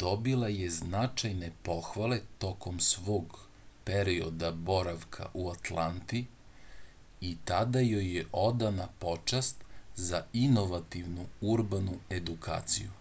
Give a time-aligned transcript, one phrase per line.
[0.00, 3.38] dobila je i značajne pohvale tokom svog
[3.86, 6.20] perioda boravka u atlanti
[7.30, 9.64] i tada joj je odana počast
[10.08, 11.24] za inovativnu
[11.54, 12.92] urbanu edukaciju